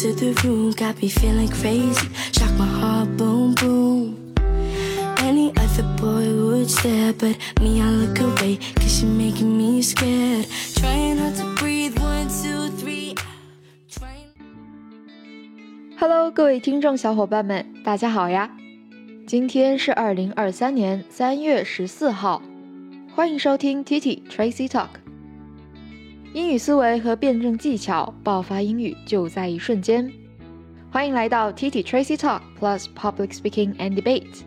[0.00, 2.08] to the room, got me feeling crazy.
[2.32, 4.34] Shock my heart, boom, boom.
[5.18, 10.46] Any other boy would stare, but me, I look away, cause you're making me scared.
[10.74, 13.14] Trying not to breathe, one, two, three.
[13.90, 14.32] Trying...
[15.98, 18.50] Hello，各位听众小伙伴们，大家好呀！
[19.26, 22.40] 今天是二零二三年三月十四号，
[23.14, 24.88] 欢迎收听 Titi Tracy Talk。
[26.32, 30.08] 英语思维和辩证技巧，爆发英语就在一瞬间。
[30.88, 34.44] 欢迎来到 T T Tracy Talk Plus Public Speaking and Debate。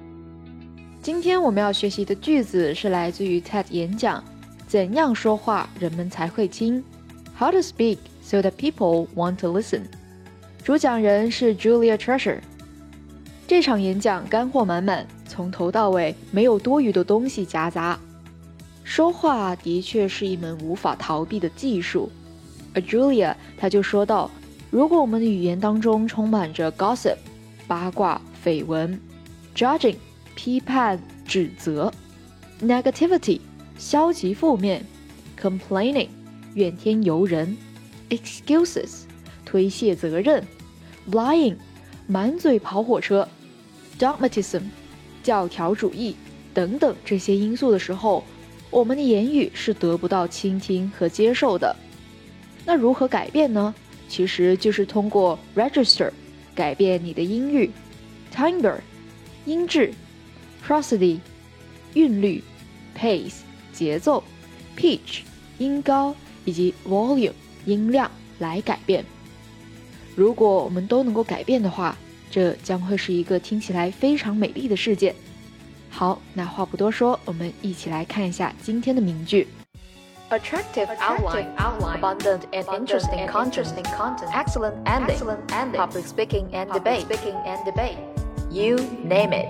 [1.02, 4.24] 今天我们要学习的句子是来自于 TED 演讲：
[4.66, 6.82] 怎样说话人们才会听
[7.38, 9.82] ？How to speak so that people want to listen。
[10.64, 12.40] 主讲人是 Julia Treasure。
[13.46, 18.00] 这场演讲干货满满，从头到尾没有多余的东西夹杂。
[18.84, 22.12] 说话的确是一门无法逃避的技术。
[22.74, 24.30] 而 Julia 她就说到，
[24.70, 27.18] 如果我们的语言当中充满着 gossip
[27.68, 29.00] 八卦、绯闻
[29.56, 29.96] ，judging
[30.36, 31.92] 批判、指责
[32.62, 33.40] ，negativity
[33.78, 34.86] 消极负面
[35.40, 36.10] ，complaining
[36.56, 37.58] 怨天尤人
[38.10, 39.04] ，excuses
[39.46, 40.46] 推卸责任
[41.12, 41.56] ，lying。
[42.06, 43.26] 满嘴跑火车
[43.98, 44.62] ，dogmatism，
[45.24, 46.18] 教条主义
[46.54, 48.26] 等等这些因素的时候，
[48.74, 51.76] 我们的言语是得不到倾听和接受的。
[52.66, 53.74] 那如何改变呢？
[54.10, 56.10] 其实就是通过 register
[56.56, 57.70] 改变你的音域
[58.36, 58.80] ，timbre
[59.46, 59.94] 音质
[60.68, 61.20] ，prosody
[61.94, 62.44] 韵律
[62.98, 64.24] ，pace 节奏
[64.76, 65.20] ，pitch
[65.60, 67.32] 音高以及 volume
[67.66, 69.06] 音量来改变。
[70.16, 71.96] 如果我们都能够改变的话，
[72.32, 75.14] 这将会是一个听起来非常美丽的世界。
[75.93, 79.49] 好，那话不多说，我们一起来看一下今天的名句：
[80.31, 85.19] attractive outline, abundant and interesting content, excellent ending,
[85.73, 87.97] public speaking and debate,
[88.51, 89.47] you name it.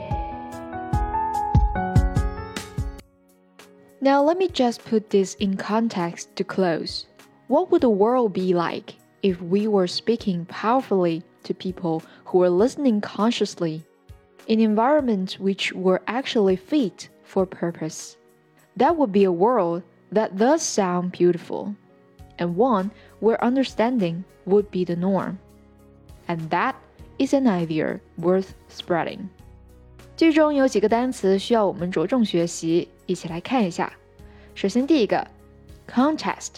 [4.00, 7.04] Now let me just put this in context to close.
[7.49, 12.49] What would the world be like if we were speaking powerfully to people who were
[12.49, 13.82] listening consciously
[14.47, 18.16] in environments which were actually fit for purpose.
[18.76, 19.82] That would be a world
[20.12, 21.75] that does sound beautiful,
[22.38, 22.91] and one
[23.21, 25.38] where understanding would be the norm.
[26.26, 26.75] And that
[27.19, 29.28] is an idea worth spreading.
[30.16, 33.93] 句中有几个单词需要我们着重学习，一起来看一下。
[34.54, 35.26] 首先，第一个，
[35.87, 36.54] contest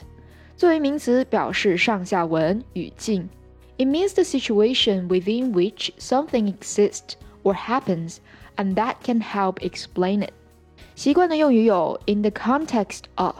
[0.57, 3.29] 作为名词，表示上下文、语境。
[3.77, 7.15] It means the situation within which something exists
[7.45, 8.19] or happens,
[8.57, 10.33] and that can help explain it.
[10.95, 13.37] 习惯的用语有 in the context of，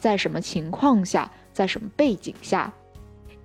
[0.00, 2.72] 在什么情况下，在什么背景下。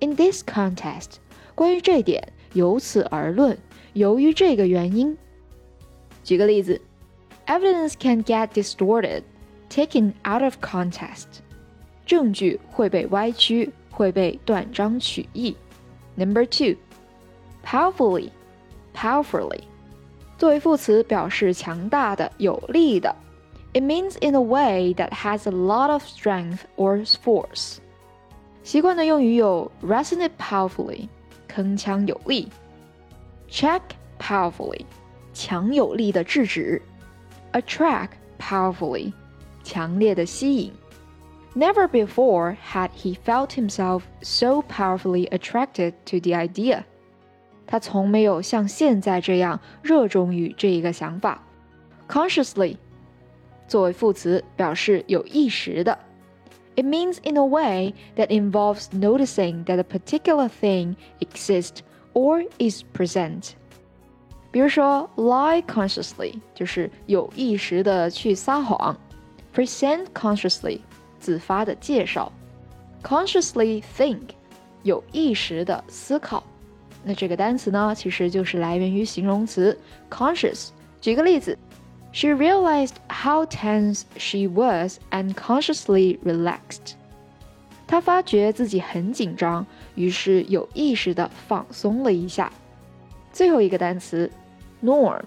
[0.00, 1.16] In this context，
[1.54, 3.58] 关于这点，由此而论，
[3.92, 5.16] 由于这个原因。
[6.24, 6.80] 举个例子，
[7.46, 9.22] Evidence can get distorted,
[9.68, 11.26] taken out of context.
[12.06, 15.56] 证据会被歪曲，会被断章取义。
[16.16, 16.76] Number two,
[17.64, 18.30] powerfully,
[18.94, 19.60] powerfully，
[20.38, 23.14] 作为副词表示强大的、有力的。
[23.72, 27.76] It means in a way that has a lot of strength or force。
[28.62, 31.08] 习惯的用语有 resonate powerfully，
[31.48, 32.48] 铿锵有力；
[33.48, 33.80] check
[34.18, 34.84] powerfully，
[35.32, 36.80] 强有力的制止；
[37.52, 39.12] attract powerfully，
[39.62, 40.72] 强烈的吸引。
[41.54, 46.84] Never before had he felt himself so powerfully attracted to the idea.
[47.66, 51.42] 他从没有像现在这样热衷于这一个想法。
[52.08, 52.76] Consciously
[53.68, 55.98] 作为副词表示有意识的。
[56.76, 61.80] It means in a way that involves noticing that a particular thing exists
[62.14, 63.50] or is present.
[64.50, 68.96] 比如说，lie consciously 就是有意识的去撒谎；
[69.54, 70.80] present consciously
[71.18, 72.32] 自发的介绍，
[73.02, 74.30] consciously think，
[74.82, 76.42] 有意识的思考。
[77.04, 79.78] 那这个单词呢，其实就是来源于形容词
[80.10, 80.68] conscious。
[81.00, 81.56] 举个例子，
[82.12, 86.94] She realized how tense she was and consciously relaxed。
[87.86, 92.52] 她发觉自己很紧张，于是有意识的放松了一下。
[93.32, 94.30] 最后一个单词
[94.82, 95.22] norm，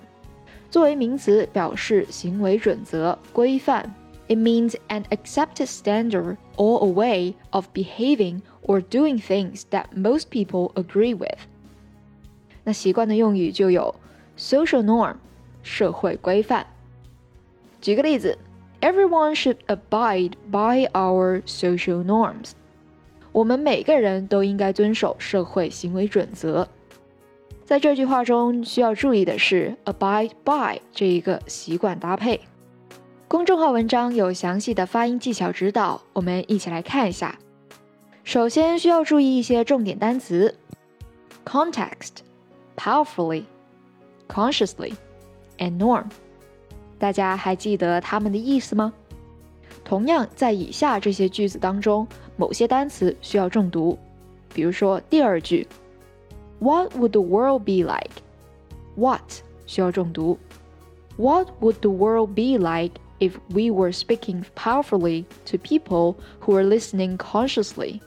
[0.70, 3.94] 作为名词表示行为准则、规范。
[4.28, 10.72] It means an accepted standard or a way of behaving or doing things that most people
[10.76, 11.40] agree with.
[12.69, 13.95] 那习惯的用语就有
[14.37, 15.15] social norm
[15.63, 16.67] 社会规范。
[17.81, 18.37] 举个例子
[18.83, 22.51] ，Everyone should abide by our social norms。
[23.33, 26.69] 我们每个人都应该遵守社会行为准则
[27.65, 32.43] 在这句话中需要注意的是 abide by 这一个习惯搭配。
[33.29, 37.39] 公众号文章有详细的发音技巧指导，我们一起来看一下。
[38.25, 40.55] 首先需要注意一些重点单词
[41.47, 42.28] ：context、
[42.78, 44.94] powerfully、consciously
[45.58, 46.06] and norm。
[46.98, 48.94] 大家还记得它们的意思吗？
[49.84, 53.98] 同样，在以下这些句子当中，某些单词需要重读，
[54.54, 55.68] 比如说第二句。
[56.60, 58.22] What would the world be like?
[58.96, 60.38] What 需要重读。
[61.18, 67.18] What would the world be like if we were speaking powerfully to people who are listening
[67.18, 68.00] consciously?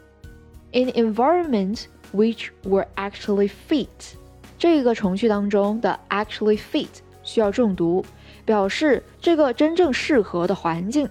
[0.72, 4.16] In environments which were actually fit，
[4.60, 6.88] 这个重句当中的 actually fit
[7.22, 8.04] 需要重读，
[8.44, 11.08] 表示这个真正适合的环境。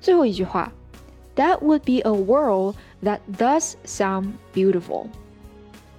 [0.00, 0.72] 最后一句话，
[1.36, 5.08] That would be a world that does sound beautiful.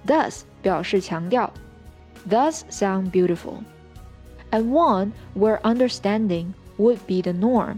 [0.06, 1.52] Does 表示强调，
[2.28, 3.62] thus sound beautiful,
[4.50, 7.76] and one where understanding would be the norm,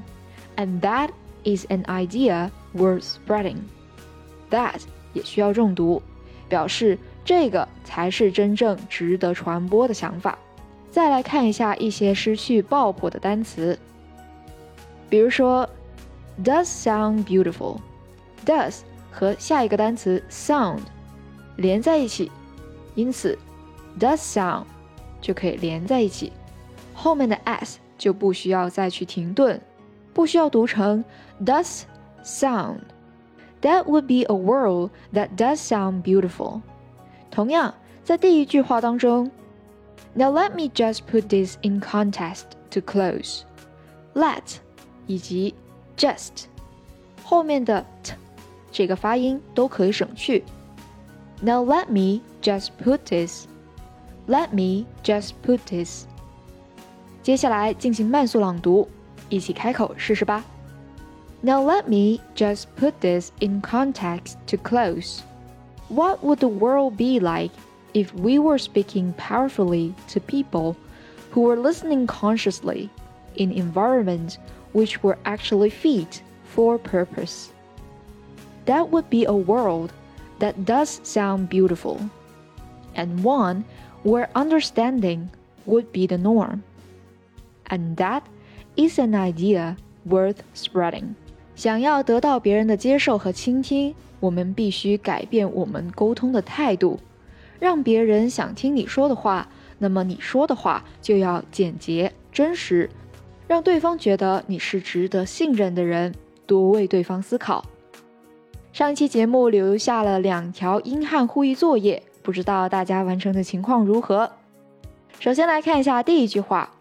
[0.57, 1.11] and that
[1.45, 3.59] is an idea worth spreading.
[4.51, 4.81] That
[5.13, 6.03] 也需要重读，
[6.49, 10.38] 表示 这个才是真正值得传播的想法。
[10.92, 13.78] 再来看一下一些失去爆破的单词，
[15.10, 15.68] 比如说
[16.42, 18.82] ，does sound beautiful，does
[19.12, 20.80] 和下一个单词 sound
[21.58, 22.32] 连在一起。
[22.94, 23.38] 因此
[24.00, 24.64] ，does sound
[25.20, 26.32] 就可以连在一起，
[26.94, 29.60] 后面的 s 就不需要再去停顿，
[30.14, 31.04] 不需要读成
[31.44, 31.82] does
[32.24, 32.82] sound。
[33.62, 36.62] That would be a world that does sound beautiful。
[37.35, 37.75] 同样，
[38.05, 39.31] 在第一句话当中，
[40.15, 44.57] Now let me just put this in context to close。Let
[45.07, 45.55] 以及
[45.97, 46.47] just
[47.23, 48.15] 后面的 t
[48.73, 50.45] 这个发音都可以省去。
[51.41, 53.47] Now let me just put this.
[54.27, 56.07] Let me just put this.
[57.23, 58.89] 接下来进行慢速朗读，
[59.29, 60.45] 一起开口试试吧。
[61.43, 65.21] Now let me just put this in context to close.
[65.90, 67.52] What would the world be like
[67.94, 70.76] if we were speaking powerfully to people
[71.30, 72.90] who were listening consciously
[73.36, 74.40] in environments
[74.74, 77.54] which were actually fit for purpose?
[78.66, 79.94] That would be a world
[80.40, 82.10] that does sound beautiful,
[82.96, 83.64] and one
[84.02, 85.30] where understanding
[85.68, 86.64] would be the norm.
[87.68, 88.28] And that
[88.76, 91.16] is an idea worth spreading.
[91.56, 97.00] 想要得到别人的接受和倾听，我们必须改变我们沟通的态度，
[97.60, 99.48] 让别人想听你说的话。
[99.78, 102.90] 那么你说的话就要简洁、真实，
[103.48, 106.14] 让对方觉得你是值得信任的人。
[106.48, 107.66] 多为对方思考。
[108.72, 114.32] 上一期节目留下了两条英汉互译作业，不知道大家完成的情况如何？
[115.20, 116.72] 首先来看一下第一句话：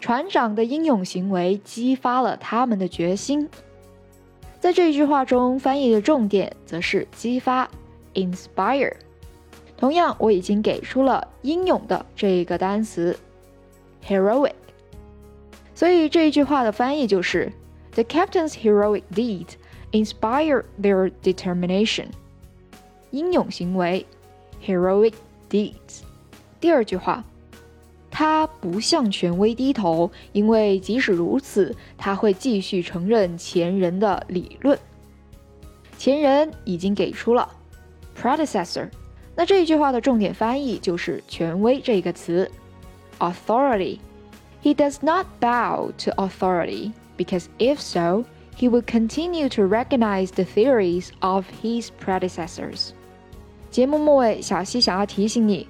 [0.00, 3.48] 船长的英勇行为激发了他们的决心。
[4.64, 7.68] 在这一句话中，翻译的重点则是激发
[8.14, 8.94] （inspire）。
[9.76, 13.14] 同样，我已经给出了英勇的这一个单词
[14.08, 14.54] （heroic），
[15.74, 17.52] 所以这一句话的翻译就是
[17.92, 19.48] “The captain's heroic deeds。
[19.92, 22.06] inspire their determination，
[23.10, 24.06] 英勇行为
[24.64, 25.12] ，heroic
[25.50, 26.00] deeds。
[26.58, 27.22] 第二句话，
[28.16, 34.78] 他不向权威低头，因为即使如此，他会继续承认前人的理论。
[35.98, 37.48] 前人已经给出了
[38.16, 38.88] predecessor，
[39.34, 42.48] 那这一句话的重点翻译就是权威这个词
[43.18, 43.98] ，authority。
[44.62, 48.24] He does not bow to authority because if so,
[48.56, 52.90] he would continue to recognize the theories of his predecessors.
[53.72, 55.66] 节目末尾，小溪想要提醒你，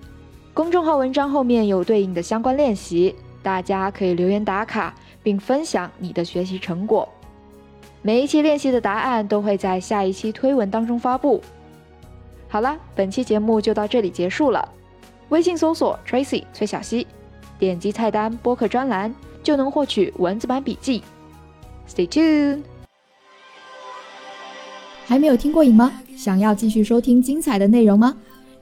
[0.54, 7.08] 公众号文章后面有对应的相关练习，大家可以留言打卡，并分享你的学习成果。
[8.02, 11.42] 每一期练习的答案都会在下一期推文当中发布。
[12.49, 14.68] 好了，本期节目就到这里结束了。
[15.30, 17.04] 微信搜索 Tracy 崔小溪，
[17.58, 21.02] 点击菜单播客专栏就能获取文字版笔记。
[21.88, 22.62] Stay tuned。
[25.04, 26.00] 还没有听过瘾吗？
[26.16, 28.16] 想要继续收听精彩的内容吗？